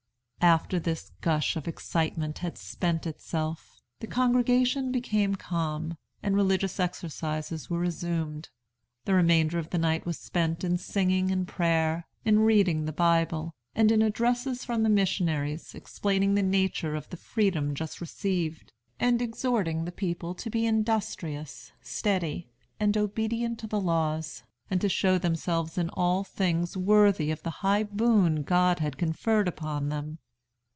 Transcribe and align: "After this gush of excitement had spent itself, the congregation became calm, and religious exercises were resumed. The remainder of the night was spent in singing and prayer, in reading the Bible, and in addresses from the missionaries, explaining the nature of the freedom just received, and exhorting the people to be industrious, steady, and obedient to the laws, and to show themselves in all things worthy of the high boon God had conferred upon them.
"After 0.43 0.79
this 0.79 1.11
gush 1.21 1.55
of 1.55 1.67
excitement 1.67 2.39
had 2.39 2.57
spent 2.57 3.05
itself, 3.05 3.79
the 3.99 4.07
congregation 4.07 4.91
became 4.91 5.35
calm, 5.35 5.97
and 6.23 6.35
religious 6.35 6.79
exercises 6.79 7.69
were 7.69 7.77
resumed. 7.77 8.49
The 9.05 9.13
remainder 9.13 9.59
of 9.59 9.69
the 9.69 9.77
night 9.77 10.03
was 10.07 10.17
spent 10.17 10.63
in 10.63 10.79
singing 10.79 11.29
and 11.29 11.47
prayer, 11.47 12.07
in 12.25 12.39
reading 12.39 12.85
the 12.85 12.91
Bible, 12.91 13.53
and 13.75 13.91
in 13.91 14.01
addresses 14.01 14.65
from 14.65 14.81
the 14.81 14.89
missionaries, 14.89 15.75
explaining 15.75 16.33
the 16.33 16.41
nature 16.41 16.95
of 16.95 17.07
the 17.11 17.17
freedom 17.17 17.75
just 17.75 18.01
received, 18.01 18.73
and 18.99 19.21
exhorting 19.21 19.85
the 19.85 19.91
people 19.91 20.33
to 20.33 20.49
be 20.49 20.65
industrious, 20.65 21.71
steady, 21.81 22.49
and 22.79 22.97
obedient 22.97 23.59
to 23.59 23.67
the 23.67 23.79
laws, 23.79 24.41
and 24.71 24.81
to 24.81 24.89
show 24.89 25.19
themselves 25.19 25.77
in 25.77 25.91
all 25.91 26.23
things 26.23 26.75
worthy 26.75 27.29
of 27.29 27.43
the 27.43 27.51
high 27.61 27.83
boon 27.83 28.41
God 28.41 28.79
had 28.79 28.97
conferred 28.97 29.47
upon 29.47 29.89
them. 29.89 30.17